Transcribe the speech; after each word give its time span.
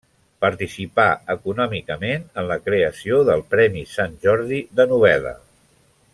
Participà 0.43 1.05
econòmicament 1.33 2.25
en 2.43 2.49
la 2.53 2.57
creació 2.69 3.21
del 3.29 3.45
Premi 3.53 3.85
Sant 3.95 4.17
Jordi 4.25 4.63
de 4.81 4.89
novel·la. 4.95 5.37